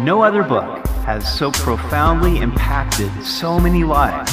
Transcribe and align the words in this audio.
No 0.00 0.22
other 0.22 0.44
book 0.44 0.86
has 1.06 1.26
so 1.36 1.50
profoundly 1.50 2.38
impacted 2.38 3.10
so 3.24 3.58
many 3.58 3.82
lives 3.82 4.32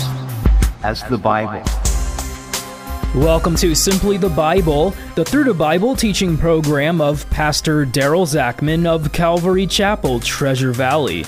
as 0.83 1.01
the 1.09 1.17
Bible. 1.17 1.63
Welcome 3.19 3.55
to 3.55 3.73
Simply 3.73 4.17
the 4.17 4.29
Bible, 4.29 4.93
the 5.15 5.25
Through 5.25 5.45
the 5.45 5.55
Bible 5.55 5.95
teaching 5.95 6.37
program 6.37 7.01
of 7.01 7.27
Pastor 7.31 7.83
Daryl 7.83 8.27
Zachman 8.27 8.85
of 8.85 9.11
Calvary 9.11 9.65
Chapel, 9.65 10.19
Treasure 10.19 10.71
Valley. 10.71 11.25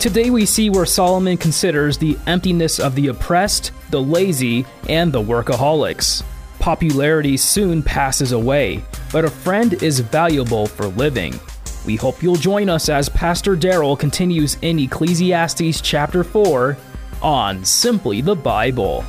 Today 0.00 0.30
we 0.30 0.44
see 0.44 0.68
where 0.68 0.84
Solomon 0.84 1.36
considers 1.36 1.96
the 1.96 2.18
emptiness 2.26 2.80
of 2.80 2.96
the 2.96 3.06
oppressed, 3.06 3.70
the 3.90 4.02
lazy, 4.02 4.66
and 4.88 5.12
the 5.12 5.22
workaholics. 5.22 6.24
Popularity 6.58 7.36
soon 7.36 7.80
passes 7.80 8.32
away, 8.32 8.82
but 9.12 9.24
a 9.24 9.30
friend 9.30 9.80
is 9.84 10.00
valuable 10.00 10.66
for 10.66 10.88
living. 10.88 11.38
We 11.84 11.96
hope 11.96 12.22
you'll 12.22 12.36
join 12.36 12.68
us 12.68 12.88
as 12.88 13.08
Pastor 13.08 13.56
Daryl 13.56 13.98
continues 13.98 14.56
in 14.62 14.78
Ecclesiastes 14.78 15.80
chapter 15.80 16.22
4 16.22 16.76
on 17.20 17.64
Simply 17.64 18.20
the 18.20 18.36
Bible. 18.36 19.04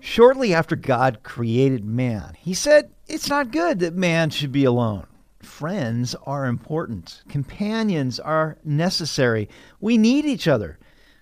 Shortly 0.00 0.54
after 0.54 0.74
God 0.74 1.22
created 1.22 1.84
man, 1.84 2.34
he 2.38 2.54
said, 2.54 2.90
It's 3.06 3.28
not 3.28 3.50
good 3.50 3.80
that 3.80 3.94
man 3.94 4.30
should 4.30 4.52
be 4.52 4.64
alone. 4.64 5.06
Friends 5.40 6.14
are 6.24 6.46
important, 6.46 7.22
companions 7.28 8.18
are 8.18 8.56
necessary. 8.64 9.50
We 9.80 9.98
need 9.98 10.24
each 10.24 10.48
other. 10.48 10.78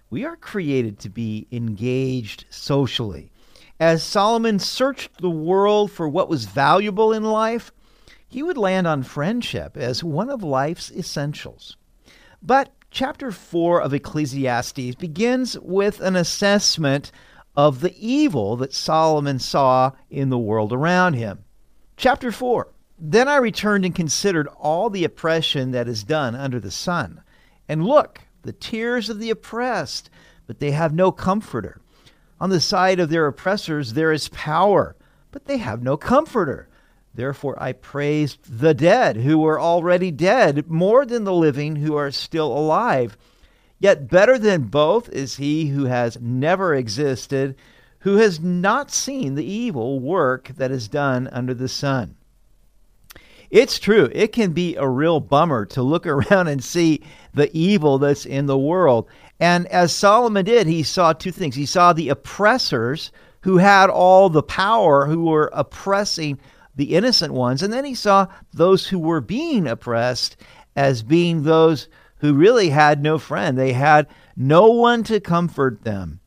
We 0.09 0.25
are 0.25 0.37
created 0.37 1.01
to 1.01 1.09
be 1.09 1.49
engaged 1.51 2.45
socially. 2.49 3.33
As 3.79 4.03
Solomon 4.03 4.59
searched 4.59 5.21
the 5.21 5.29
world 5.29 5.91
for 5.91 6.09
what 6.09 6.31
was 6.31 6.47
valuable 6.47 7.13
in 7.13 7.23
life, 7.23 7.73
he 8.27 8.43
would 8.43 8.57
land 8.57 8.87
on 8.87 9.03
friendship 9.03 9.77
as 9.77 10.03
one 10.03 10.31
of 10.31 10.43
life's 10.43 10.91
essentials. 10.93 11.77
But 12.43 12.73
chapter 12.91 13.31
4 13.31 13.83
of 13.83 13.93
Ecclesiastes 13.93 14.95
begins 14.95 15.59
with 15.59 16.01
an 16.01 16.17
assessment 16.17 17.13
of 17.55 17.81
the 17.81 17.95
evil 17.99 18.57
that 18.57 18.73
Solomon 18.73 19.39
saw 19.39 19.93
in 20.09 20.31
the 20.31 20.39
world 20.39 20.73
around 20.73 21.13
him. 21.13 21.45
Chapter 21.99 22.33
4 22.33 22.69
Then 22.99 23.29
I 23.29 23.37
returned 23.37 23.85
and 23.85 23.95
considered 23.95 24.49
all 24.59 24.89
the 24.89 25.05
oppression 25.05 25.73
that 25.73 25.87
is 25.87 26.03
done 26.03 26.35
under 26.35 26.61
the 26.61 26.71
sun. 26.71 27.23
And 27.69 27.85
look, 27.85 28.23
the 28.41 28.53
tears 28.53 29.11
of 29.11 29.19
the 29.19 29.31
oppressed, 29.31 30.09
but 30.47 30.61
they 30.61 30.71
have 30.71 30.95
no 30.95 31.13
comforter. 31.13 31.81
On 32.41 32.51
the 32.51 32.61
side 32.61 33.01
of 33.01 33.09
their 33.09 33.27
oppressors 33.27 33.95
there 33.95 34.13
is 34.13 34.29
power, 34.29 34.95
but 35.31 35.47
they 35.47 35.59
have 35.59 35.83
no 35.83 35.97
comforter. 35.97 36.69
Therefore 37.15 37.61
I 37.63 37.73
praised 37.73 38.59
the 38.59 38.75
dead 38.75 39.17
who 39.17 39.39
were 39.39 39.61
already 39.61 40.11
dead 40.11 40.69
more 40.69 41.07
than 41.07 41.25
the 41.25 41.33
living 41.33 41.77
who 41.77 41.97
are 41.97 42.11
still 42.11 42.49
alive. 42.49 43.17
Yet 43.79 44.09
better 44.09 44.39
than 44.39 44.65
both 44.65 45.09
is 45.09 45.37
he 45.37 45.69
who 45.69 45.85
has 45.85 46.19
never 46.21 46.75
existed, 46.75 47.57
who 48.01 48.17
has 48.17 48.41
not 48.41 48.91
seen 48.91 49.35
the 49.35 49.45
evil 49.45 49.99
work 49.99 50.49
that 50.57 50.71
is 50.71 50.89
done 50.89 51.29
under 51.33 51.55
the 51.55 51.69
sun. 51.69 52.17
It's 53.51 53.79
true. 53.79 54.11
It 54.13 54.29
can 54.29 54.53
be 54.53 54.77
a 54.77 54.89
real 54.89 55.21
bummer 55.21 55.67
to 55.67 55.83
look 55.83 56.07
around 56.07 56.49
and 56.49 56.63
see 56.63 57.03
the 57.35 57.55
evil 57.57 57.99
that's 57.99 58.27
in 58.27 58.47
the 58.47 58.59
world. 58.59 59.09
And 59.39 59.67
as 59.69 59.93
Solomon 59.93 60.45
did, 60.45 60.67
he 60.67 60.83
saw 60.83 61.13
two 61.13 61.33
things. 61.33 61.55
He 61.55 61.67
saw 61.67 61.93
the 61.93 62.09
oppressors 62.09 63.11
who 63.43 63.59
had 63.59 63.91
all 63.91 64.29
the 64.29 64.43
power, 64.43 65.07
who 65.07 65.25
were 65.25 65.51
oppressing 65.53 66.39
the 66.75 66.95
innocent 66.95 67.33
ones. 67.33 67.63
And 67.63 67.73
then 67.73 67.85
he 67.85 67.95
saw 67.95 68.27
those 68.53 68.87
who 68.87 68.99
were 68.99 69.21
being 69.21 69.67
oppressed 69.67 70.37
as 70.75 71.03
being 71.03 71.43
those 71.43 71.89
who 72.19 72.35
really 72.35 72.71
had 72.71 73.03
no 73.03 73.19
friend. 73.19 73.57
They 73.57 73.73
had 73.73 74.07
no 74.37 74.67
one 74.69 75.03
to 75.05 75.21
comfort 75.21 75.85
them. 75.85 76.21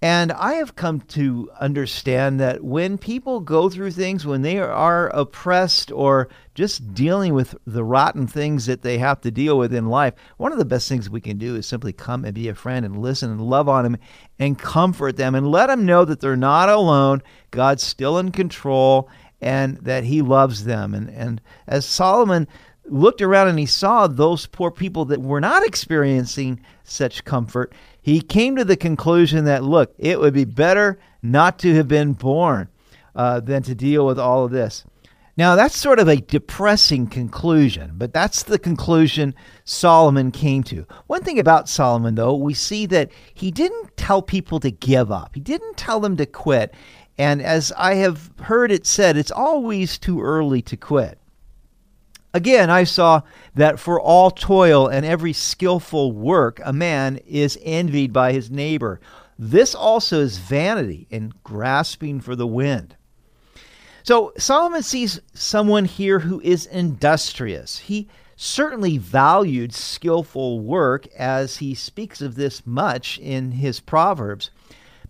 And 0.00 0.30
I 0.30 0.54
have 0.54 0.76
come 0.76 1.00
to 1.00 1.50
understand 1.58 2.38
that 2.38 2.62
when 2.62 2.98
people 2.98 3.40
go 3.40 3.68
through 3.68 3.90
things, 3.90 4.24
when 4.24 4.42
they 4.42 4.58
are 4.58 5.08
oppressed 5.08 5.90
or 5.90 6.28
just 6.54 6.94
dealing 6.94 7.34
with 7.34 7.56
the 7.66 7.82
rotten 7.82 8.28
things 8.28 8.66
that 8.66 8.82
they 8.82 8.98
have 8.98 9.20
to 9.22 9.32
deal 9.32 9.58
with 9.58 9.74
in 9.74 9.86
life, 9.86 10.14
one 10.36 10.52
of 10.52 10.58
the 10.58 10.64
best 10.64 10.88
things 10.88 11.10
we 11.10 11.20
can 11.20 11.36
do 11.36 11.56
is 11.56 11.66
simply 11.66 11.92
come 11.92 12.24
and 12.24 12.32
be 12.34 12.46
a 12.46 12.54
friend 12.54 12.86
and 12.86 13.02
listen 13.02 13.28
and 13.30 13.40
love 13.40 13.68
on 13.68 13.82
them 13.82 13.96
and 14.38 14.56
comfort 14.56 15.16
them 15.16 15.34
and 15.34 15.50
let 15.50 15.66
them 15.66 15.84
know 15.84 16.04
that 16.04 16.20
they're 16.20 16.36
not 16.36 16.68
alone. 16.68 17.20
God's 17.50 17.82
still 17.82 18.18
in 18.18 18.30
control 18.30 19.08
and 19.40 19.78
that 19.78 20.04
He 20.04 20.22
loves 20.22 20.64
them. 20.64 20.94
And, 20.94 21.10
and 21.10 21.40
as 21.66 21.84
Solomon 21.84 22.46
looked 22.92 23.22
around 23.22 23.48
and 23.48 23.58
he 23.58 23.66
saw 23.66 24.06
those 24.06 24.46
poor 24.46 24.70
people 24.70 25.04
that 25.06 25.20
were 25.20 25.40
not 25.40 25.64
experiencing 25.64 26.60
such 26.84 27.24
comfort, 27.24 27.72
he 28.00 28.20
came 28.20 28.56
to 28.56 28.64
the 28.64 28.76
conclusion 28.76 29.44
that, 29.44 29.64
look, 29.64 29.94
it 29.98 30.18
would 30.18 30.34
be 30.34 30.44
better 30.44 30.98
not 31.22 31.58
to 31.60 31.74
have 31.74 31.88
been 31.88 32.12
born 32.12 32.68
uh, 33.14 33.40
than 33.40 33.62
to 33.64 33.74
deal 33.74 34.06
with 34.06 34.18
all 34.18 34.44
of 34.44 34.50
this. 34.50 34.84
Now, 35.36 35.54
that's 35.54 35.76
sort 35.76 36.00
of 36.00 36.08
a 36.08 36.16
depressing 36.16 37.06
conclusion, 37.06 37.92
but 37.94 38.12
that's 38.12 38.42
the 38.42 38.58
conclusion 38.58 39.36
Solomon 39.64 40.32
came 40.32 40.64
to. 40.64 40.84
One 41.06 41.22
thing 41.22 41.38
about 41.38 41.68
Solomon, 41.68 42.16
though, 42.16 42.34
we 42.34 42.54
see 42.54 42.86
that 42.86 43.12
he 43.34 43.52
didn't 43.52 43.96
tell 43.96 44.20
people 44.20 44.58
to 44.58 44.72
give 44.72 45.12
up, 45.12 45.34
he 45.34 45.40
didn't 45.40 45.76
tell 45.76 46.00
them 46.00 46.16
to 46.16 46.26
quit. 46.26 46.74
And 47.18 47.42
as 47.42 47.72
I 47.76 47.94
have 47.96 48.32
heard 48.40 48.72
it 48.72 48.86
said, 48.86 49.16
it's 49.16 49.30
always 49.30 49.98
too 49.98 50.20
early 50.20 50.62
to 50.62 50.76
quit. 50.76 51.18
Again, 52.38 52.70
I 52.70 52.84
saw 52.84 53.22
that 53.56 53.80
for 53.80 54.00
all 54.00 54.30
toil 54.30 54.86
and 54.86 55.04
every 55.04 55.32
skillful 55.32 56.12
work, 56.12 56.60
a 56.64 56.72
man 56.72 57.16
is 57.26 57.58
envied 57.64 58.12
by 58.12 58.30
his 58.30 58.48
neighbor. 58.48 59.00
This 59.36 59.74
also 59.74 60.20
is 60.20 60.38
vanity 60.38 61.08
and 61.10 61.34
grasping 61.42 62.20
for 62.20 62.36
the 62.36 62.46
wind. 62.46 62.94
So 64.04 64.32
Solomon 64.38 64.84
sees 64.84 65.20
someone 65.34 65.84
here 65.84 66.20
who 66.20 66.40
is 66.42 66.66
industrious. 66.66 67.78
He 67.78 68.06
certainly 68.36 68.98
valued 68.98 69.74
skillful 69.74 70.60
work 70.60 71.08
as 71.16 71.56
he 71.56 71.74
speaks 71.74 72.20
of 72.20 72.36
this 72.36 72.64
much 72.64 73.18
in 73.18 73.50
his 73.50 73.80
Proverbs. 73.80 74.50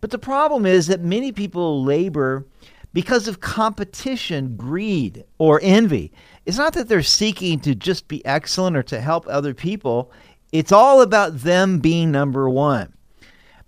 But 0.00 0.12
the 0.12 0.19
problem 0.19 0.65
is 0.65 0.87
that 0.87 1.03
many 1.03 1.31
people 1.31 1.84
labor 1.84 2.47
because 2.94 3.28
of 3.28 3.41
competition, 3.41 4.56
greed, 4.56 5.25
or 5.37 5.61
envy. 5.62 6.11
It's 6.48 6.56
not 6.56 6.72
that 6.72 6.88
they're 6.88 7.03
seeking 7.03 7.60
to 7.60 7.75
just 7.75 8.09
be 8.09 8.25
excellent 8.25 8.75
or 8.75 8.82
to 8.84 9.03
help 9.03 9.26
other 9.28 9.53
people, 9.53 10.10
it's 10.50 10.72
all 10.72 11.03
about 11.03 11.41
them 11.41 11.78
being 11.78 12.10
number 12.10 12.48
one. 12.48 12.94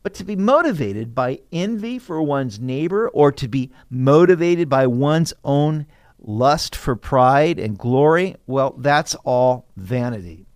But 0.03 0.15
to 0.15 0.25
be 0.25 0.35
motivated 0.35 1.15
by 1.15 1.41
envy 1.53 1.99
for 1.99 2.23
one's 2.23 2.59
neighbor 2.59 3.11
or 3.11 3.33
to 3.33 3.49
be 3.49 3.71
motivated 3.91 4.71
by 4.71 4.87
one's 4.87 5.35
own 5.45 5.85
lust 6.19 6.75
for 6.75 6.97
pride 6.97 7.59
and 7.59 7.77
glory, 7.77 8.37
well, 8.47 8.75
that's 8.79 9.15
all 9.27 9.67
vanity. 9.77 10.47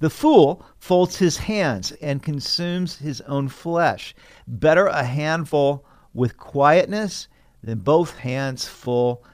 The 0.00 0.10
fool 0.10 0.66
folds 0.78 1.16
his 1.16 1.38
hands 1.38 1.92
and 1.92 2.22
consumes 2.22 2.98
his 2.98 3.22
own 3.22 3.48
flesh. 3.48 4.14
Better 4.46 4.86
a 4.86 5.02
handful 5.02 5.86
with 6.12 6.36
quietness 6.36 7.28
than 7.62 7.78
both 7.78 8.18
hands 8.18 8.68
full 8.68 9.24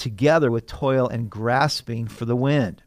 together 0.00 0.50
with 0.50 0.66
toil 0.66 1.08
and 1.08 1.30
grasping 1.30 2.08
for 2.08 2.24
the 2.24 2.36
wind. 2.36 2.82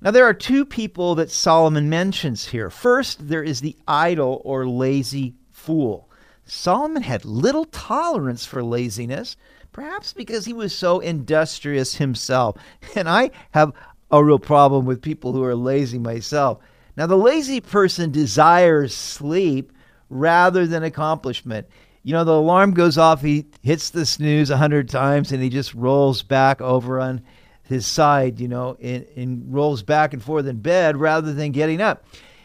Now, 0.00 0.10
there 0.10 0.26
are 0.26 0.34
two 0.34 0.64
people 0.64 1.14
that 1.14 1.30
Solomon 1.30 1.88
mentions 1.88 2.48
here. 2.48 2.68
First, 2.68 3.28
there 3.28 3.42
is 3.42 3.60
the 3.60 3.76
idle 3.88 4.42
or 4.44 4.66
lazy 4.66 5.34
fool. 5.50 6.10
Solomon 6.44 7.02
had 7.02 7.24
little 7.24 7.64
tolerance 7.64 8.44
for 8.44 8.62
laziness, 8.62 9.36
perhaps 9.72 10.12
because 10.12 10.44
he 10.44 10.52
was 10.52 10.74
so 10.74 11.00
industrious 11.00 11.96
himself. 11.96 12.56
And 12.96 13.08
I 13.08 13.30
have 13.52 13.72
a 14.10 14.22
real 14.22 14.38
problem 14.38 14.84
with 14.84 15.02
people 15.02 15.32
who 15.32 15.42
are 15.42 15.54
lazy 15.54 15.98
myself. 15.98 16.58
Now, 16.96 17.06
the 17.06 17.16
lazy 17.16 17.60
person 17.60 18.12
desires 18.12 18.94
sleep 18.94 19.72
rather 20.10 20.66
than 20.66 20.82
accomplishment 20.84 21.66
you 22.04 22.12
know, 22.12 22.22
the 22.22 22.34
alarm 22.34 22.74
goes 22.74 22.98
off, 22.98 23.22
he 23.22 23.46
hits 23.62 23.90
the 23.90 24.04
snooze 24.04 24.50
a 24.50 24.58
hundred 24.58 24.90
times, 24.90 25.32
and 25.32 25.42
he 25.42 25.48
just 25.48 25.74
rolls 25.74 26.22
back 26.22 26.60
over 26.60 27.00
on 27.00 27.22
his 27.62 27.86
side, 27.86 28.38
you 28.38 28.46
know, 28.46 28.76
and, 28.80 29.06
and 29.16 29.52
rolls 29.52 29.82
back 29.82 30.12
and 30.12 30.22
forth 30.22 30.46
in 30.46 30.60
bed 30.60 30.98
rather 30.98 31.32
than 31.32 31.50
getting 31.50 31.80
up. 31.80 32.04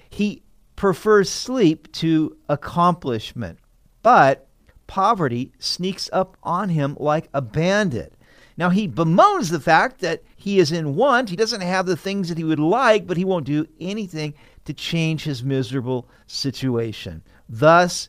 He 0.10 0.42
prefers 0.78 1.30
sleep 1.30 1.92
to 1.92 2.38
accomplishment, 2.48 3.60
but 4.02 4.48
poverty 4.88 5.52
sneaks 5.60 6.10
up 6.14 6.38
on 6.42 6.70
him 6.70 6.96
like 6.98 7.28
a 7.34 7.42
bandit. 7.42 8.14
Now, 8.56 8.70
he 8.70 8.88
bemoans 8.88 9.50
the 9.50 9.60
fact 9.60 10.00
that 10.00 10.24
he 10.38 10.60
is 10.60 10.72
in 10.72 10.96
want. 10.96 11.30
He 11.30 11.36
doesn't 11.36 11.62
have 11.62 11.86
the 11.86 11.98
things 11.98 12.30
that 12.30 12.38
he 12.38 12.44
would 12.46 12.60
like, 12.60 13.08
but 13.08 13.18
he 13.18 13.26
won't 13.26 13.46
do 13.46 13.68
anything 13.80 14.34
to 14.66 14.74
change 14.74 15.24
his 15.26 15.44
miserable 15.44 16.10
situation. 16.28 17.24
Thus, 17.48 18.08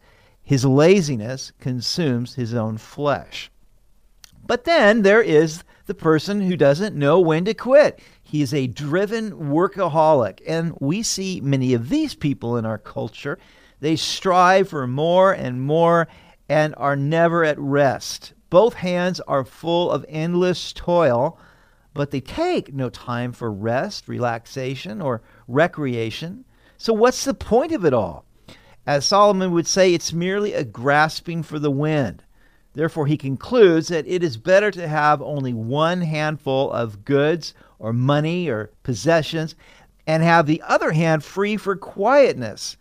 his 0.50 0.64
laziness 0.64 1.52
consumes 1.60 2.34
his 2.34 2.54
own 2.54 2.76
flesh. 2.76 3.52
But 4.44 4.64
then 4.64 5.02
there 5.02 5.22
is 5.22 5.62
the 5.86 5.94
person 5.94 6.40
who 6.40 6.56
doesn't 6.56 6.96
know 6.96 7.20
when 7.20 7.44
to 7.44 7.54
quit. 7.54 8.00
He 8.20 8.42
is 8.42 8.52
a 8.52 8.66
driven 8.66 9.30
workaholic. 9.30 10.40
And 10.44 10.76
we 10.80 11.04
see 11.04 11.40
many 11.40 11.72
of 11.72 11.88
these 11.88 12.16
people 12.16 12.56
in 12.56 12.66
our 12.66 12.78
culture. 12.78 13.38
They 13.78 13.94
strive 13.94 14.70
for 14.70 14.88
more 14.88 15.30
and 15.32 15.62
more 15.62 16.08
and 16.48 16.74
are 16.76 16.96
never 16.96 17.44
at 17.44 17.56
rest. 17.56 18.32
Both 18.50 18.74
hands 18.74 19.20
are 19.20 19.44
full 19.44 19.88
of 19.88 20.04
endless 20.08 20.72
toil, 20.72 21.38
but 21.94 22.10
they 22.10 22.20
take 22.20 22.74
no 22.74 22.90
time 22.90 23.30
for 23.30 23.52
rest, 23.52 24.08
relaxation, 24.08 25.00
or 25.00 25.22
recreation. 25.46 26.44
So, 26.76 26.92
what's 26.92 27.24
the 27.24 27.34
point 27.34 27.70
of 27.70 27.84
it 27.84 27.94
all? 27.94 28.24
As 28.86 29.04
Solomon 29.04 29.52
would 29.52 29.66
say, 29.66 29.92
it's 29.92 30.12
merely 30.12 30.54
a 30.54 30.64
grasping 30.64 31.42
for 31.42 31.58
the 31.58 31.70
wind. 31.70 32.22
Therefore, 32.72 33.06
he 33.06 33.16
concludes 33.16 33.88
that 33.88 34.06
it 34.06 34.22
is 34.22 34.36
better 34.36 34.70
to 34.70 34.88
have 34.88 35.20
only 35.20 35.52
one 35.52 36.00
handful 36.02 36.70
of 36.72 37.04
goods 37.04 37.52
or 37.78 37.92
money 37.92 38.48
or 38.48 38.70
possessions 38.82 39.54
and 40.06 40.22
have 40.22 40.46
the 40.46 40.62
other 40.66 40.92
hand 40.92 41.24
free 41.24 41.56
for 41.56 41.76
quietness. 41.76 42.76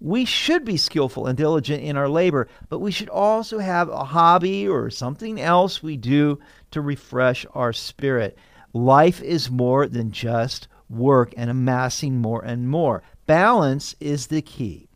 We 0.00 0.24
should 0.24 0.64
be 0.64 0.76
skillful 0.76 1.26
and 1.26 1.36
diligent 1.36 1.82
in 1.82 1.96
our 1.96 2.08
labor, 2.08 2.48
but 2.68 2.80
we 2.80 2.90
should 2.90 3.08
also 3.08 3.58
have 3.58 3.88
a 3.88 4.04
hobby 4.04 4.66
or 4.66 4.90
something 4.90 5.40
else 5.40 5.82
we 5.82 5.96
do 5.96 6.40
to 6.70 6.80
refresh 6.80 7.46
our 7.54 7.72
spirit. 7.72 8.36
Life 8.72 9.22
is 9.22 9.50
more 9.50 9.86
than 9.86 10.10
just 10.10 10.66
work 10.88 11.34
and 11.36 11.50
amassing 11.50 12.18
more 12.18 12.44
and 12.44 12.68
more. 12.68 13.02
Balance 13.26 13.94
is 14.00 14.26
the 14.26 14.42
key. 14.42 14.88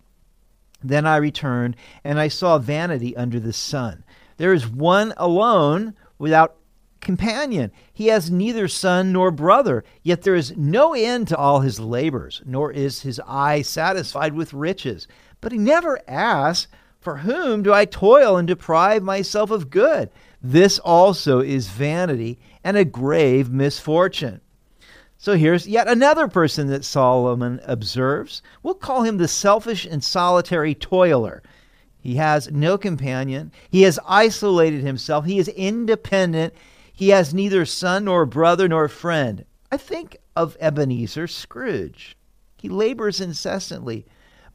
Then 0.89 1.07
I 1.07 1.17
returned, 1.17 1.77
and 2.05 2.21
I 2.21 2.29
saw 2.29 2.59
vanity 2.59 3.17
under 3.17 3.41
the 3.41 3.53
sun. 3.53 4.05
There 4.37 4.53
is 4.53 4.69
one 4.69 5.15
alone 5.17 5.95
without 6.19 6.57
companion. 7.01 7.73
He 7.93 8.07
has 8.09 8.31
neither 8.31 8.69
son 8.69 9.13
nor 9.13 9.31
brother, 9.31 9.85
yet 10.03 10.23
there 10.23 10.35
is 10.35 10.57
no 10.57 10.95
end 10.95 11.29
to 11.29 11.37
all 11.37 11.61
his 11.61 11.81
labors, 11.81 12.43
nor 12.45 12.71
is 12.73 13.03
his 13.03 13.21
eye 13.27 13.63
satisfied 13.63 14.35
with 14.35 14.53
riches. 14.53 15.09
But 15.41 15.53
he 15.53 15.59
never 15.59 16.01
asks, 16.09 16.69
For 17.01 17.19
whom 17.19 17.63
do 17.63 17.73
I 17.73 17.85
toil 17.85 18.37
and 18.37 18.47
deprive 18.47 19.03
myself 19.03 19.51
of 19.51 19.71
good? 19.71 20.11
This 20.43 20.79
also 20.79 21.41
is 21.41 21.69
vanity 21.69 22.39
and 22.63 22.77
a 22.77 22.85
grave 22.85 23.51
misfortune. 23.51 24.41
So 25.19 25.37
here's 25.37 25.67
yet 25.67 25.89
another 25.89 26.29
person 26.29 26.67
that 26.69 26.85
Solomon 26.85 27.61
observes. 27.65 28.43
We'll 28.63 28.75
call 28.75 29.03
him 29.03 29.17
the 29.17 29.29
selfish 29.29 29.87
and 29.87 30.05
solitary 30.05 30.75
toiler. 30.75 31.43
He 31.99 32.17
has 32.17 32.51
no 32.51 32.79
companion. 32.79 33.51
He 33.71 33.83
has 33.83 33.99
isolated 34.07 34.83
himself. 34.83 35.25
He 35.25 35.39
is 35.39 35.49
independent. 35.49 36.55
He 36.93 37.09
has 37.09 37.35
neither 37.35 37.65
son 37.65 38.05
nor 38.05 38.27
brother 38.27 38.69
nor 38.69 38.89
friend. 38.89 39.45
I 39.73 39.77
think 39.77 40.17
of 40.37 40.57
Ebenezer 40.61 41.27
Scrooge. 41.27 42.17
He 42.59 42.69
labors 42.69 43.21
incessantly. 43.21 44.07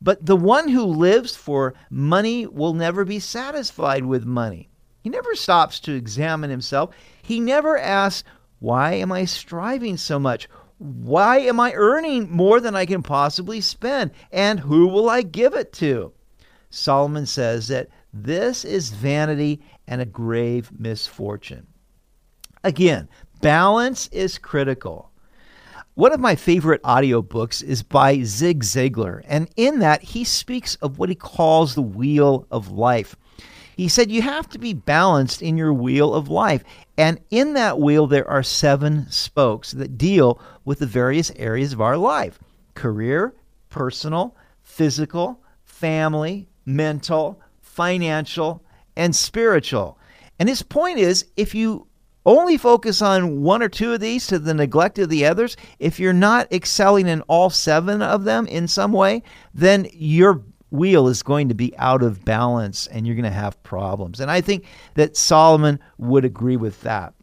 But 0.02 0.26
the 0.26 0.36
one 0.36 0.70
who 0.70 0.84
lives 0.84 1.36
for 1.36 1.74
money 1.90 2.48
will 2.48 2.74
never 2.74 3.04
be 3.04 3.20
satisfied 3.20 4.06
with 4.06 4.26
money. 4.26 4.70
He 5.02 5.10
never 5.10 5.36
stops 5.36 5.80
to 5.82 5.94
examine 5.94 6.50
himself. 6.50 6.96
He 7.22 7.40
never 7.40 7.78
asks, 7.78 8.24
Why 8.62 8.94
am 8.94 9.12
I 9.12 9.26
striving 9.26 9.98
so 9.98 10.20
much? 10.20 10.48
Why 10.78 11.40
am 11.40 11.60
I 11.60 11.74
earning 11.74 12.30
more 12.30 12.60
than 12.60 12.76
I 12.76 12.86
can 12.86 13.02
possibly 13.02 13.60
spend? 13.60 14.12
And 14.32 14.60
who 14.60 14.88
will 14.88 15.10
I 15.10 15.24
give 15.24 15.56
it 15.56 15.74
to? 15.74 16.14
Solomon 16.70 17.26
says 17.26 17.70
that 17.70 17.90
this 18.14 18.64
is 18.64 18.92
vanity 18.92 19.62
and 19.88 20.00
a 20.00 20.06
grave 20.06 20.70
misfortune. 20.78 21.66
Again, 22.64 23.10
balance 23.42 24.08
is 24.10 24.38
critical. 24.38 25.12
One 25.96 26.14
of 26.14 26.20
my 26.20 26.36
favorite 26.36 26.84
audiobooks 26.84 27.64
is 27.64 27.82
by 27.82 28.22
Zig 28.22 28.64
Ziglar, 28.64 29.24
and 29.26 29.50
in 29.56 29.80
that 29.80 30.04
he 30.04 30.24
speaks 30.24 30.76
of 30.76 31.00
what 31.00 31.10
he 31.10 31.16
calls 31.16 31.74
the 31.74 31.82
wheel 31.82 32.46
of 32.52 32.70
life. 32.70 33.16
He 33.82 33.88
said 33.88 34.12
you 34.12 34.22
have 34.22 34.48
to 34.50 34.60
be 34.60 34.74
balanced 34.74 35.42
in 35.42 35.58
your 35.58 35.74
wheel 35.74 36.14
of 36.14 36.30
life, 36.30 36.64
and 37.00 37.20
in 37.32 37.56
that 37.56 37.80
wheel 37.80 38.06
there 38.06 38.30
are 38.30 38.44
seven 38.44 39.10
spokes 39.10 39.72
that 39.72 39.98
deal 39.98 40.40
with 40.64 40.78
the 40.78 40.86
various 40.86 41.32
areas 41.36 41.74
of 41.74 41.82
our 41.82 41.98
life 41.98 42.38
career, 42.76 43.34
personal, 43.70 44.36
physical, 44.62 45.42
family, 45.64 46.48
mental, 46.64 47.42
financial, 47.60 48.64
and 48.96 49.16
spiritual. 49.16 49.98
And 50.38 50.48
his 50.48 50.62
point 50.62 51.00
is 51.00 51.26
if 51.36 51.56
you 51.56 51.88
only 52.24 52.58
focus 52.58 53.02
on 53.02 53.42
one 53.42 53.64
or 53.64 53.70
two 53.70 53.94
of 53.94 54.00
these 54.00 54.28
to 54.28 54.38
the 54.38 54.54
neglect 54.54 55.00
of 55.00 55.10
the 55.10 55.26
others, 55.26 55.58
if 55.80 56.00
you're 56.00 56.14
not 56.14 56.54
excelling 56.54 57.08
in 57.08 57.22
all 57.22 57.50
seven 57.50 58.04
of 58.04 58.26
them 58.26 58.46
in 58.46 58.68
some 58.68 58.92
way, 58.92 59.24
then 59.56 59.88
your 59.92 60.44
wheel 60.72 61.08
is 61.08 61.22
going 61.22 61.50
to 61.50 61.56
be 61.56 61.78
out 61.78 62.02
of 62.02 62.26
balance 62.26 62.88
and 62.88 63.06
you're 63.06 63.16
going 63.16 63.24
to 63.24 63.30
have 63.30 63.62
problems. 63.64 64.20
And 64.20 64.32
I 64.32 64.42
think 64.42 64.66
that 64.96 65.16
Solomon 65.16 65.80
would 65.98 66.26
agree 66.26 66.58
with 66.58 66.82
that. 66.82 67.14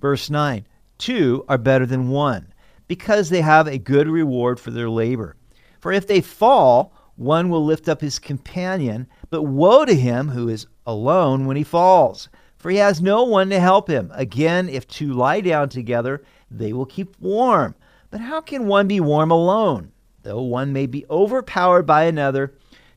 Verse 0.00 0.30
9 0.30 0.64
Two 0.96 1.44
are 1.48 1.58
better 1.58 1.86
than 1.86 2.08
one 2.08 2.52
because 2.86 3.28
they 3.28 3.40
have 3.40 3.66
a 3.66 3.78
good 3.78 4.08
reward 4.08 4.58
for 4.58 4.70
their 4.70 4.88
labor. 4.88 5.36
For 5.80 5.92
if 5.92 6.06
they 6.06 6.20
fall, 6.20 6.92
one 7.16 7.50
will 7.50 7.64
lift 7.64 7.88
up 7.88 8.00
his 8.00 8.18
companion, 8.18 9.08
but 9.30 9.42
woe 9.42 9.84
to 9.84 9.94
him 9.94 10.28
who 10.28 10.48
is 10.48 10.66
alone 10.86 11.46
when 11.46 11.56
he 11.56 11.64
falls, 11.64 12.28
for 12.56 12.70
he 12.70 12.78
has 12.78 13.02
no 13.02 13.24
one 13.24 13.50
to 13.50 13.60
help 13.60 13.88
him. 13.88 14.10
Again, 14.14 14.68
if 14.68 14.86
two 14.86 15.12
lie 15.12 15.40
down 15.40 15.68
together, 15.68 16.22
they 16.50 16.72
will 16.72 16.86
keep 16.86 17.18
warm. 17.20 17.74
But 18.10 18.20
how 18.20 18.40
can 18.40 18.66
one 18.66 18.88
be 18.88 19.00
warm 19.00 19.30
alone? 19.30 19.92
Though 20.22 20.42
one 20.42 20.72
may 20.72 20.86
be 20.86 21.06
overpowered 21.08 21.84
by 21.84 22.04
another, 22.04 22.54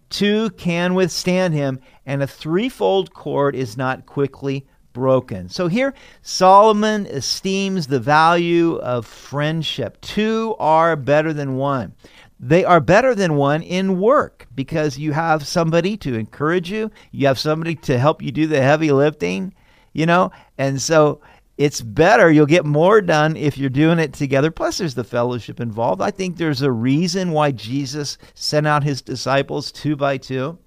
two 0.09 0.49
can 0.51 0.93
withstand 0.93 1.53
him, 1.53 1.79
and 2.05 2.21
a 2.21 2.27
threefold 2.27 3.13
cord 3.13 3.55
is 3.55 3.77
not 3.77 4.05
quickly 4.05 4.67
broken. 4.93 5.47
So 5.49 5.67
here, 5.67 5.93
Solomon 6.21 7.05
esteems 7.05 7.87
the 7.87 7.99
value 7.99 8.75
of 8.77 9.05
friendship. 9.05 9.99
Two 10.01 10.55
are 10.59 10.95
better 10.95 11.33
than 11.33 11.55
one. 11.55 11.93
They 12.39 12.65
are 12.65 12.79
better 12.79 13.13
than 13.13 13.35
one 13.35 13.61
in 13.61 13.99
work 13.99 14.47
because 14.55 14.97
you 14.97 15.13
have 15.13 15.45
somebody 15.45 15.95
to 15.97 16.15
encourage 16.15 16.71
you, 16.71 16.91
you 17.11 17.27
have 17.27 17.37
somebody 17.37 17.75
to 17.75 17.99
help 17.99 18.21
you 18.21 18.31
do 18.31 18.47
the 18.47 18.61
heavy 18.61 18.91
lifting, 18.91 19.53
you 19.93 20.07
know, 20.07 20.31
and 20.57 20.81
so 20.81 21.21
it's 21.61 21.79
better. 21.81 22.31
You'll 22.31 22.47
get 22.47 22.65
more 22.65 23.01
done 23.01 23.37
if 23.37 23.55
you're 23.55 23.69
doing 23.69 23.99
it 23.99 24.13
together. 24.13 24.49
Plus, 24.49 24.79
there's 24.79 24.95
the 24.95 25.03
fellowship 25.03 25.59
involved. 25.59 26.01
I 26.01 26.09
think 26.09 26.37
there's 26.37 26.63
a 26.63 26.71
reason 26.71 27.33
why 27.33 27.51
Jesus 27.51 28.17
sent 28.33 28.65
out 28.65 28.83
his 28.83 29.03
disciples 29.03 29.71
two 29.71 29.95
by 29.95 30.17
two. 30.17 30.57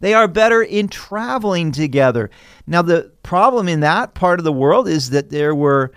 They 0.00 0.14
are 0.14 0.26
better 0.26 0.62
in 0.62 0.88
traveling 0.88 1.70
together. 1.70 2.30
Now, 2.66 2.80
the 2.80 3.12
problem 3.22 3.68
in 3.68 3.80
that 3.80 4.14
part 4.14 4.40
of 4.40 4.44
the 4.44 4.52
world 4.52 4.88
is 4.88 5.10
that 5.10 5.28
there 5.28 5.54
were 5.54 5.92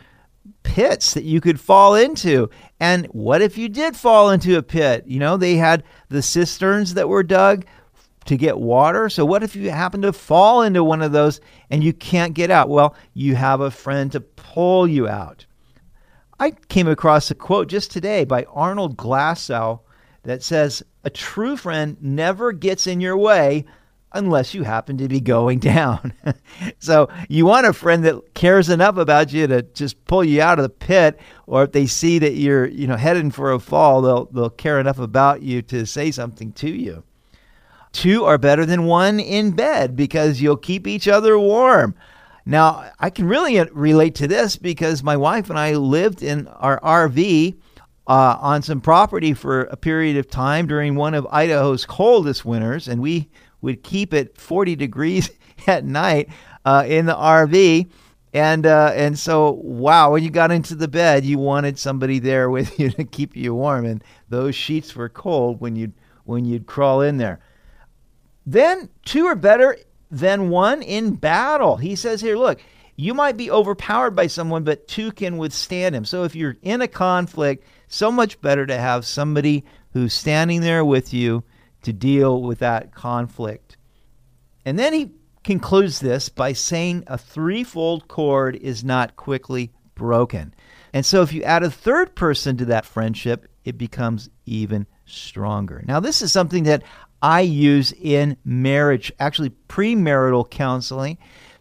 pits 0.63 1.13
that 1.13 1.24
you 1.24 1.39
could 1.39 1.62
fall 1.62 1.95
into. 1.95 2.50
And 2.81 3.05
what 3.07 3.41
if 3.41 3.57
you 3.57 3.69
did 3.69 3.95
fall 3.95 4.31
into 4.31 4.57
a 4.57 4.63
pit? 4.63 5.05
You 5.07 5.19
know, 5.19 5.38
they 5.38 5.55
had 5.55 5.81
the 6.10 6.22
cisterns 6.22 6.95
that 6.95 7.07
were 7.07 7.24
dug 7.24 7.65
to 8.25 8.38
get 8.38 8.60
water. 8.60 9.10
So 9.10 9.25
what 9.25 9.44
if 9.44 9.56
you 9.56 9.70
happen 9.70 10.01
to 10.01 10.13
fall 10.13 10.62
into 10.62 10.84
one 10.84 11.01
of 11.01 11.12
those 11.12 11.42
and 11.70 11.84
you 11.84 11.94
can't 11.94 12.34
get 12.34 12.51
out? 12.51 12.70
Well, 12.70 12.96
you 13.13 13.36
have 13.36 13.62
a 13.62 13.72
friend 13.72 14.12
to 14.12 14.22
pull 14.22 14.88
you 14.88 15.08
out. 15.08 15.46
I 16.39 16.51
came 16.51 16.88
across 16.88 17.32
a 17.32 17.36
quote 17.36 17.68
just 17.68 17.92
today 17.92 18.25
by 18.25 18.46
Arnold 18.46 18.98
Glasow 18.98 19.82
that 20.24 20.44
says, 20.44 20.84
A 21.03 21.10
true 21.10 21.56
friend 21.56 21.98
never 22.01 22.51
gets 22.51 22.88
in 22.88 23.01
your 23.01 23.18
way 23.18 23.65
unless 24.13 24.53
you 24.53 24.63
happen 24.63 24.98
to 24.98 25.08
be 25.08 25.20
going 25.20 25.60
down. 25.60 26.13
so 26.80 27.10
you 27.30 27.46
want 27.46 27.65
a 27.65 27.74
friend 27.74 28.06
that 28.06 28.34
cares 28.34 28.70
enough 28.70 28.98
about 28.98 29.34
you 29.34 29.48
to 29.48 29.62
just 29.62 30.03
pull 30.06 30.24
you 30.24 30.42
out 30.42 30.60
of 30.60 30.63
the 30.63 30.70
pit, 30.70 31.20
or 31.48 31.63
if 31.63 31.72
they 31.72 31.86
see 31.86 32.20
that 32.20 32.34
you're, 32.34 32.68
you 32.68 32.88
know, 32.88 32.96
heading 32.96 33.32
for 33.32 33.51
a 33.51 33.60
fall, 33.60 34.01
they'll 34.01 34.25
they'll 34.25 34.50
care 34.50 34.80
enough 34.80 35.00
about 35.00 35.42
you 35.42 35.62
to 35.63 35.86
say 35.86 36.12
something 36.12 36.51
to 36.53 36.70
you. 36.70 37.03
Two 37.94 38.26
are 38.26 38.38
better 38.38 38.66
than 38.66 38.86
one 38.86 39.20
in 39.20 39.52
bed 39.52 39.96
because 39.96 40.42
you'll 40.42 40.58
keep 40.58 40.88
each 40.88 41.08
other 41.08 41.40
warm. 41.40 41.96
Now, 42.46 42.92
I 43.00 43.10
can 43.10 43.28
really 43.28 43.62
relate 43.72 44.16
to 44.16 44.28
this 44.28 44.58
because 44.58 45.02
my 45.04 45.16
wife 45.16 45.50
and 45.50 45.58
I 45.58 45.76
lived 45.76 46.22
in 46.22 46.48
our 46.48 46.80
RV 46.82 47.56
uh, 48.08 48.38
on 48.40 48.62
some 48.62 48.82
property 48.82 49.34
for 49.34 49.62
a 49.62 49.78
period 49.78 50.18
of 50.18 50.30
time 50.30 50.68
during 50.68 50.96
one 50.96 51.14
of 51.14 51.28
Idaho's 51.32 51.86
coldest 51.86 52.44
winters, 52.44 52.88
and 52.88 53.02
we 53.02 53.30
would 53.62 53.84
keep 53.84 54.14
it 54.14 54.38
40 54.38 54.76
degrees 54.76 55.30
at 55.68 55.86
night 55.86 56.30
uh, 56.66 56.84
in 56.86 57.06
the 57.06 57.16
RV. 57.16 57.90
And 58.34 58.66
uh, 58.66 58.92
and 58.96 59.18
so 59.18 59.52
wow, 59.62 60.12
when 60.12 60.24
you 60.24 60.32
got 60.32 60.52
into 60.52 60.74
the 60.74 60.88
bed, 60.88 61.24
you 61.24 61.38
wanted 61.38 61.78
somebody 61.78 62.18
there 62.18 62.50
with 62.50 62.80
you 62.80 62.90
to 62.92 63.04
keep 63.04 63.36
you 63.36 63.54
warm, 63.54 63.86
and 63.86 64.04
those 64.30 64.56
sheets 64.56 64.96
were 64.96 65.08
cold 65.08 65.62
when 65.62 65.76
you 65.76 65.94
when 66.26 66.44
you'd 66.44 66.66
crawl 66.66 67.02
in 67.02 67.18
there. 67.18 67.40
Then 68.46 68.90
two 69.06 69.26
are 69.26 69.36
better 69.36 69.78
than 70.12 70.50
one 70.50 70.82
in 70.82 71.16
battle. 71.16 71.78
He 71.78 71.96
says 71.96 72.22
here, 72.22 72.38
look, 72.38 72.60
you 72.96 73.14
might 73.14 73.38
be 73.38 73.50
overpowered 73.50 74.12
by 74.12 74.28
someone, 74.28 74.64
but 74.64 74.88
two 74.88 75.12
can 75.12 75.38
withstand 75.38 75.96
him. 75.96 76.06
So 76.06 76.24
if 76.24 76.36
you're 76.36 76.58
in 76.62 76.82
a 76.82 76.88
conflict, 76.88 77.66
so 77.88 78.12
much 78.12 78.40
better 78.42 78.66
to 78.66 78.78
have 78.78 79.06
somebody 79.06 79.64
who's 79.94 80.14
standing 80.14 80.62
there 80.62 80.86
with 80.86 81.14
you 81.14 81.44
to 81.84 81.94
deal 81.94 82.42
with 82.42 82.60
that 82.60 82.94
conflict. 82.94 83.78
And 84.66 84.78
then 84.78 84.94
he 84.94 85.12
concludes 85.44 86.00
this 86.00 86.30
by 86.30 86.54
saying 86.54 87.04
a 87.08 87.18
threefold 87.18 88.08
cord 88.08 88.56
is 88.56 88.84
not 88.84 89.16
quickly 89.16 89.72
broken. 89.96 90.54
And 90.94 91.06
so 91.06 91.22
if 91.22 91.34
you 91.34 91.44
add 91.44 91.64
a 91.64 91.72
third 91.72 92.16
person 92.16 92.58
to 92.58 92.66
that 92.66 92.86
friendship, 92.86 93.48
it 93.66 93.78
becomes 93.78 94.30
even 94.46 94.86
stronger. 95.06 95.84
Now, 95.86 96.00
this 96.00 96.22
is 96.22 96.32
something 96.32 96.64
that 96.64 96.84
I 97.24 97.39
use 97.42 97.94
in 97.94 98.36
marriage, 98.44 99.12
actually 99.18 99.53
premarital 99.70 100.50
counseling, 100.50 101.18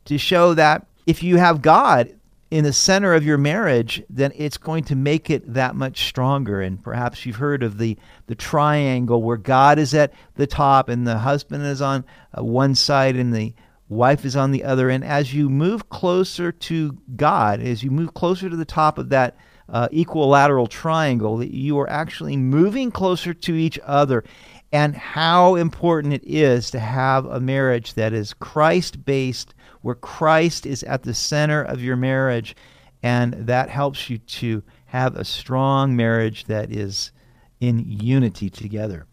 to 0.07 0.19
show 0.19 0.55
that 0.55 0.87
if 1.07 1.23
you 1.23 1.37
have 1.39 1.63
God 1.63 2.13
in 2.51 2.65
the 2.65 2.73
center 2.73 3.15
of 3.15 3.25
your 3.25 3.39
marriage, 3.39 4.03
then 4.11 4.33
it's 4.35 4.59
going 4.59 4.85
to 4.85 4.97
make 4.97 5.31
it 5.31 5.55
that 5.55 5.77
much 5.77 6.05
stronger. 6.05 6.61
And 6.61 6.83
perhaps 6.83 7.25
you've 7.25 7.37
heard 7.37 7.63
of 7.63 7.79
the, 7.79 7.97
the 8.27 8.35
triangle 8.35 9.23
where 9.23 9.37
God 9.37 9.79
is 9.79 9.95
at 9.95 10.13
the 10.35 10.47
top 10.47 10.89
and 10.89 11.07
the 11.07 11.19
husband 11.19 11.65
is 11.65 11.81
on 11.81 12.05
uh, 12.37 12.45
one 12.45 12.75
side 12.75 13.17
and 13.17 13.33
the 13.33 13.55
wife 13.89 14.25
is 14.25 14.37
on 14.37 14.51
the 14.51 14.65
other. 14.65 14.91
And 14.91 15.05
as 15.05 15.33
you 15.33 15.49
move 15.49 15.89
closer 15.89 16.51
to 16.51 16.99
God, 17.17 17.61
as 17.61 17.83
you 17.83 17.91
move 17.91 18.15
closer 18.15 18.51
to 18.51 18.57
the 18.57 18.65
top 18.65 18.99
of 18.99 19.11
that 19.11 19.37
uh, 19.69 19.89
equilateral 19.91 20.67
triangle, 20.67 21.39
that 21.39 21.55
you 21.55 21.79
are 21.79 21.89
actually 21.89 22.37
moving 22.37 22.91
closer 22.91 23.33
to 23.33 23.55
each 23.55 23.79
other. 23.85 24.25
And 24.73 24.97
how 24.97 25.55
important 25.57 26.15
it 26.15 26.25
is 26.25 26.71
to 26.71 26.79
have 26.79 27.27
a 27.27 27.41
marriage 27.41 27.95
that 27.95 28.15
is 28.15 28.33
Christ 28.33 29.05
based 29.05 29.55
where 29.83 29.95
Christ 29.95 30.65
is 30.65 30.83
at 30.85 31.03
the 31.03 31.13
center 31.13 31.63
of 31.63 31.83
your 31.83 31.97
marriage. 31.97 32.57
And 33.03 33.35
that 33.35 33.69
helps 33.69 34.09
you 34.09 34.19
to 34.19 34.63
have 34.87 35.17
a 35.17 35.25
strong 35.25 35.95
marriage 35.95 36.45
that 36.45 36.73
is 36.73 37.13
in 37.61 37.85
unity 37.87 38.49
together. 38.49 39.07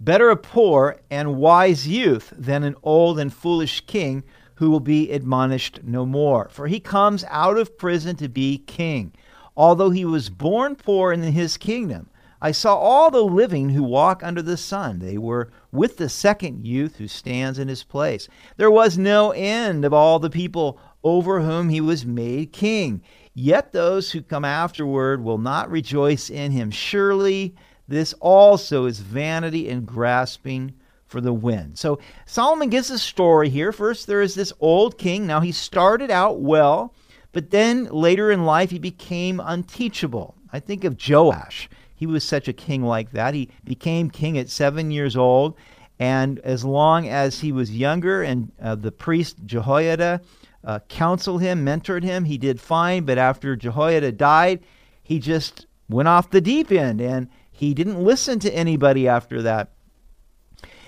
Better 0.00 0.30
a 0.30 0.36
poor 0.36 0.96
and 1.10 1.36
wise 1.36 1.86
youth 1.86 2.32
than 2.36 2.62
an 2.62 2.76
old 2.82 3.18
and 3.18 3.32
foolish 3.32 3.80
king 3.86 4.22
who 4.56 4.70
will 4.70 4.80
be 4.80 5.10
admonished 5.12 5.80
no 5.84 6.04
more. 6.04 6.48
For 6.50 6.66
he 6.66 6.80
comes 6.80 7.24
out 7.28 7.56
of 7.56 7.78
prison 7.78 8.16
to 8.16 8.28
be 8.28 8.58
king, 8.58 9.12
although 9.56 9.90
he 9.90 10.04
was 10.04 10.30
born 10.30 10.76
poor 10.76 11.12
in 11.12 11.22
his 11.22 11.56
kingdom. 11.56 12.10
I 12.40 12.52
saw 12.52 12.76
all 12.76 13.10
the 13.10 13.24
living 13.24 13.70
who 13.70 13.82
walk 13.82 14.22
under 14.22 14.42
the 14.42 14.56
sun. 14.56 15.00
They 15.00 15.18
were 15.18 15.50
with 15.72 15.96
the 15.96 16.08
second 16.08 16.66
youth 16.66 16.96
who 16.96 17.08
stands 17.08 17.58
in 17.58 17.68
his 17.68 17.82
place. 17.82 18.28
There 18.56 18.70
was 18.70 18.96
no 18.96 19.32
end 19.32 19.84
of 19.84 19.92
all 19.92 20.18
the 20.18 20.30
people 20.30 20.78
over 21.02 21.40
whom 21.40 21.68
he 21.68 21.80
was 21.80 22.06
made 22.06 22.52
king. 22.52 23.02
Yet 23.34 23.72
those 23.72 24.12
who 24.12 24.22
come 24.22 24.44
afterward 24.44 25.22
will 25.22 25.38
not 25.38 25.70
rejoice 25.70 26.30
in 26.30 26.52
him. 26.52 26.70
Surely 26.70 27.54
this 27.88 28.12
also 28.20 28.84
is 28.84 29.00
vanity 29.00 29.68
and 29.68 29.86
grasping 29.86 30.74
for 31.06 31.20
the 31.20 31.32
wind. 31.32 31.78
So 31.78 31.98
Solomon 32.26 32.68
gives 32.68 32.90
a 32.90 32.98
story 32.98 33.48
here. 33.48 33.72
First, 33.72 34.06
there 34.06 34.20
is 34.20 34.34
this 34.34 34.52
old 34.60 34.98
king. 34.98 35.26
Now, 35.26 35.40
he 35.40 35.52
started 35.52 36.10
out 36.10 36.40
well, 36.40 36.94
but 37.32 37.50
then 37.50 37.86
later 37.86 38.30
in 38.30 38.44
life, 38.44 38.70
he 38.70 38.78
became 38.78 39.40
unteachable. 39.42 40.34
I 40.52 40.60
think 40.60 40.84
of 40.84 40.98
Joash. 41.08 41.68
He 41.98 42.06
was 42.06 42.22
such 42.22 42.46
a 42.46 42.52
king 42.52 42.84
like 42.84 43.10
that. 43.10 43.34
He 43.34 43.50
became 43.64 44.08
king 44.08 44.38
at 44.38 44.48
seven 44.48 44.92
years 44.92 45.16
old. 45.16 45.56
And 45.98 46.38
as 46.38 46.64
long 46.64 47.08
as 47.08 47.40
he 47.40 47.50
was 47.50 47.76
younger 47.76 48.22
and 48.22 48.52
uh, 48.62 48.76
the 48.76 48.92
priest 48.92 49.38
Jehoiada 49.44 50.20
uh, 50.62 50.78
counseled 50.88 51.42
him, 51.42 51.64
mentored 51.64 52.04
him, 52.04 52.24
he 52.24 52.38
did 52.38 52.60
fine. 52.60 53.04
But 53.04 53.18
after 53.18 53.56
Jehoiada 53.56 54.12
died, 54.12 54.60
he 55.02 55.18
just 55.18 55.66
went 55.88 56.06
off 56.06 56.30
the 56.30 56.40
deep 56.40 56.70
end 56.70 57.00
and 57.00 57.28
he 57.50 57.74
didn't 57.74 58.00
listen 58.00 58.38
to 58.38 58.54
anybody 58.54 59.08
after 59.08 59.42
that. 59.42 59.72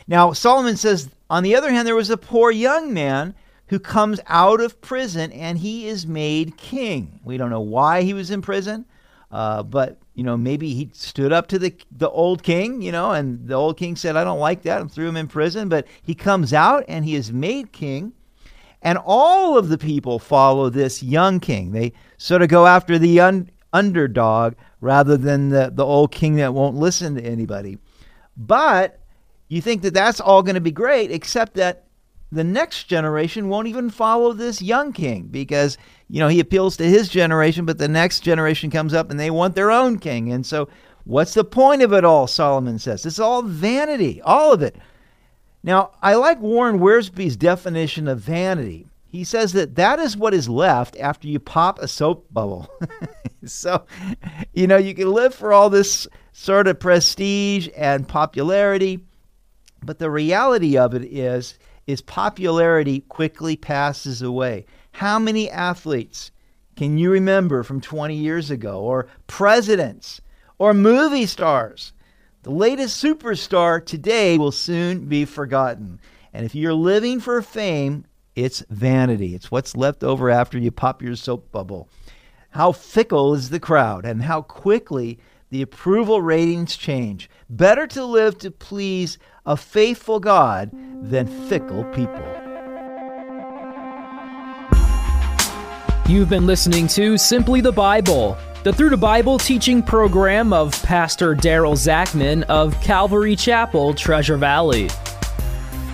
Now, 0.07 0.33
Solomon 0.33 0.76
says, 0.76 1.09
on 1.29 1.43
the 1.43 1.57
other 1.57 1.73
hand, 1.73 1.88
there 1.88 1.97
was 1.97 2.11
a 2.11 2.17
poor 2.17 2.52
young 2.52 2.95
man 2.95 3.35
who 3.67 3.81
comes 3.81 4.21
out 4.29 4.61
of 4.61 4.81
prison 4.81 5.33
and 5.33 5.59
he 5.59 5.88
is 5.88 6.07
made 6.07 6.57
king. 6.57 7.19
We 7.25 7.37
don't 7.37 7.50
know 7.50 7.61
why 7.61 8.02
he 8.02 8.14
was 8.14 8.31
in 8.31 8.43
prison, 8.43 8.85
uh, 9.33 9.64
but 9.64 9.99
you 10.21 10.25
know, 10.25 10.37
maybe 10.37 10.75
he 10.75 10.91
stood 10.93 11.33
up 11.33 11.47
to 11.47 11.59
the 11.59 11.75
the 11.91 12.11
old 12.11 12.43
king, 12.43 12.83
you 12.83 12.93
know, 12.93 13.12
and 13.12 13.49
the 13.49 13.55
old 13.55 13.79
king 13.79 13.97
said, 13.97 14.17
"I 14.19 14.23
don't 14.23 14.39
like 14.39 14.61
that," 14.65 14.83
and 14.83 14.93
threw 14.93 15.09
him 15.09 15.17
in 15.17 15.29
prison. 15.29 15.71
But 15.71 15.87
he 16.03 16.15
comes 16.15 16.53
out 16.53 16.85
and 16.89 17.07
he 17.07 17.15
is 17.15 17.33
made 17.33 17.73
king, 17.73 18.12
and 18.83 18.99
all 19.03 19.57
of 19.57 19.71
the 19.71 19.79
people 19.79 20.19
follow 20.19 20.69
this 20.69 21.03
young 21.03 21.41
king. 21.41 21.73
They 21.73 21.95
sort 22.19 22.43
of 22.43 22.50
go 22.50 22.67
after 22.67 22.99
the 22.99 23.19
un- 23.19 23.49
underdog 23.73 24.57
rather 24.83 25.17
than 25.17 25.49
the 25.49 25.73
the 25.75 25.87
old 25.87 26.12
king 26.12 26.37
that 26.37 26.53
won't 26.53 26.77
listen 26.77 27.15
to 27.15 27.25
anybody. 27.25 27.79
But 28.37 29.00
you 29.49 29.62
think 29.62 29.81
that 29.81 29.95
that's 29.95 30.21
all 30.21 30.43
going 30.43 30.55
to 30.55 30.61
be 30.61 30.71
great, 30.71 31.11
except 31.11 31.55
that 31.55 31.87
the 32.33 32.45
next 32.45 32.85
generation 32.85 33.49
won't 33.49 33.69
even 33.69 33.91
follow 33.91 34.33
this 34.33 34.63
young 34.63 34.93
king 34.93 35.25
because 35.25 35.77
you 36.09 36.21
know 36.21 36.29
he 36.29 36.41
appeals 36.41 36.77
to 36.77 36.85
his 36.85 37.09
generation 37.09 37.65
but 37.65 37.79
the 37.79 37.89
next 37.89 38.21
generation 38.21 38.71
comes 38.71 38.95
up 38.95 39.11
and 39.11 39.19
they 39.19 39.31
want 39.31 39.55
their 39.55 39.71
own 39.71 39.99
king. 39.99 40.33
And 40.33 40.47
so 40.47 40.69
what's 41.05 41.35
the 41.35 41.45
point 41.45 41.83
of 41.83 41.93
it 41.93 42.05
all 42.05 42.27
solomon 42.27 42.79
says? 42.79 43.05
It's 43.05 43.19
all 43.19 43.43
vanity 43.43 44.21
all 44.23 44.53
of 44.53 44.63
it. 44.63 44.77
Now 45.63 45.93
i 46.03 46.15
like 46.15 46.41
warren 46.41 46.79
wiersbe's 46.79 47.37
definition 47.37 48.07
of 48.09 48.21
vanity. 48.21 48.87
He 49.07 49.25
says 49.25 49.53
that 49.55 49.75
that 49.75 49.99
is 49.99 50.17
what 50.17 50.35
is 50.35 50.49
left 50.49 50.97
after 51.01 51.27
you 51.27 51.41
pop 51.41 51.81
a 51.81 51.89
soap 51.89 52.27
bubble. 52.33 52.71
So 53.47 53.87
you 54.53 54.67
know 54.67 54.77
you 54.77 54.95
can 54.95 55.11
live 55.11 55.35
for 55.35 55.51
all 55.51 55.71
this 55.71 56.07
sort 56.33 56.69
of 56.69 56.79
prestige 56.79 57.71
and 57.75 58.07
popularity 58.07 59.01
but 59.83 59.99
the 59.99 60.11
reality 60.11 60.77
of 60.77 60.95
it 60.95 61.05
is 61.05 61.59
his 61.87 62.01
popularity 62.01 63.01
quickly 63.09 63.57
passes 63.57 64.23
away. 64.23 64.67
How 64.93 65.19
many 65.19 65.51
athletes 65.51 66.31
can 66.77 66.99
you 66.99 67.11
remember 67.11 67.63
from 67.63 67.81
20 67.81 68.15
years 68.15 68.51
ago, 68.51 68.81
or 68.81 69.07
presidents, 69.27 70.21
or 70.59 70.73
movie 70.73 71.27
stars? 71.27 71.93
The 72.43 72.51
latest 72.51 73.03
superstar 73.03 73.85
today 73.85 74.39
will 74.39 74.53
soon 74.53 75.07
be 75.07 75.25
forgotten. 75.25 76.01
And 76.33 76.47
if 76.47 76.55
you're 76.55 76.73
living 76.73 77.21
for 77.21 77.43
fame, 77.43 78.07
it's 78.35 78.65
vanity. 78.71 79.35
It's 79.35 79.51
what's 79.51 79.77
left 79.77 80.03
over 80.03 80.31
after 80.31 80.59
you 80.59 80.71
pop 80.71 81.03
your 81.03 81.17
soap 81.17 81.53
bubble. 81.53 81.89
How 82.51 82.73
fickle 82.73 83.35
is 83.35 83.51
the 83.51 83.61
crowd, 83.61 84.07
and 84.07 84.23
how 84.23 84.43
quickly 84.43 85.19
the 85.50 85.62
approval 85.62 86.23
ratings 86.23 86.76
change. 86.76 87.28
Better 87.49 87.87
to 87.88 88.04
live 88.04 88.38
to 88.38 88.50
please 88.50 89.19
a 89.45 89.57
faithful 89.57 90.21
God 90.21 90.71
than 91.02 91.26
fickle 91.49 91.85
people. 91.85 92.25
You've 96.09 96.28
been 96.28 96.47
listening 96.47 96.87
to 96.88 97.19
Simply 97.19 97.61
the 97.61 97.73
Bible, 97.73 98.37
the 98.64 98.73
Through 98.73 98.90
the 98.90 98.97
Bible 98.97 99.38
teaching 99.38 99.83
program 99.83 100.52
of 100.52 100.80
Pastor 100.83 101.37
Daryl 101.37 101.76
Zachman 101.76 102.42
of 102.45 102.80
Calvary 102.80 103.37
Chapel, 103.37 103.95
Treasure 103.95 104.37
Valley. 104.37 104.88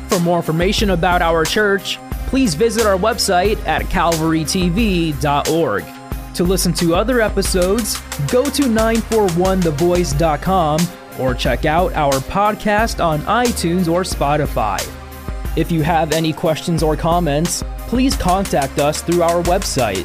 For 0.09 0.19
more 0.21 0.39
information 0.39 0.91
about 0.91 1.21
our 1.21 1.45
church, 1.45 1.99
please 2.29 2.55
visit 2.55 2.87
our 2.87 2.97
website 2.97 3.59
at 3.67 3.83
calvarytv.org. 3.83 5.96
To 6.37 6.45
listen 6.45 6.73
to 6.75 6.95
other 6.95 7.21
episodes, 7.23 7.99
go 8.31 8.45
to 8.45 8.65
941thevoice.com 8.65 10.81
or 11.19 11.33
check 11.33 11.65
out 11.65 11.95
our 11.95 12.13
podcast 12.13 13.03
on 13.03 13.21
iTunes 13.21 13.91
or 13.91 14.03
Spotify. 14.03 14.87
If 15.57 15.73
you 15.73 15.83
have 15.83 16.13
any 16.13 16.35
questions 16.35 16.83
or 16.83 16.95
comments, 16.95 17.65
please 17.89 18.15
contact 18.17 18.79
us 18.79 19.01
through 19.01 19.23
our 19.23 19.43
website. 19.45 20.05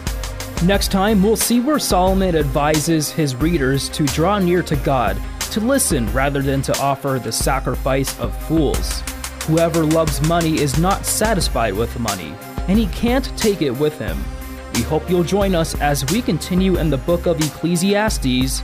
Next 0.65 0.89
time, 0.89 1.21
we'll 1.21 1.35
see 1.35 1.59
where 1.59 1.79
Solomon 1.79 2.37
advises 2.37 3.11
his 3.11 3.35
readers 3.35 3.89
to 3.89 4.05
draw 4.05 4.39
near 4.39 4.63
to 4.63 4.77
God, 4.77 5.17
to 5.51 5.59
listen 5.59 6.09
rather 6.13 6.41
than 6.41 6.61
to 6.61 6.79
offer 6.79 7.19
the 7.21 7.33
sacrifice 7.33 8.17
of 8.21 8.33
fools. 8.47 9.01
Whoever 9.47 9.83
loves 9.83 10.25
money 10.29 10.61
is 10.61 10.79
not 10.79 11.05
satisfied 11.05 11.73
with 11.73 11.99
money, 11.99 12.33
and 12.69 12.79
he 12.79 12.87
can't 12.87 13.37
take 13.37 13.61
it 13.61 13.71
with 13.71 13.99
him. 13.99 14.17
We 14.73 14.81
hope 14.81 15.09
you'll 15.09 15.23
join 15.23 15.55
us 15.55 15.79
as 15.81 16.05
we 16.11 16.21
continue 16.21 16.77
in 16.77 16.89
the 16.89 16.97
book 16.97 17.25
of 17.25 17.39
Ecclesiastes 17.41 18.63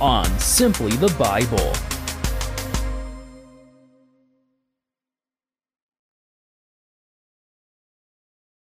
on 0.00 0.26
Simply 0.38 0.92
the 0.96 1.14
Bible. 1.18 1.93